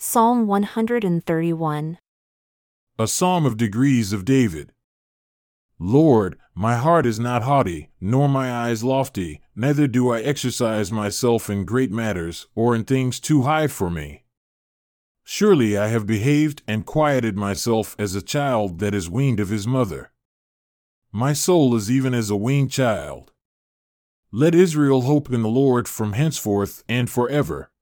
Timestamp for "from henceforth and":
25.88-27.10